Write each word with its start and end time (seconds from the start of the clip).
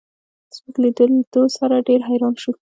زموږ 0.55 0.75
له 0.83 0.89
لیدو 1.11 1.43
سره 1.57 1.75
ډېر 1.87 1.99
حیران 2.09 2.35
شو. 2.41 2.51